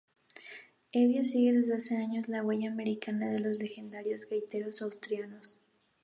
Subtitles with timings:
[0.93, 5.59] Hevia sigue desde hace años la huella americana de los legendarios gaiteros asturianos.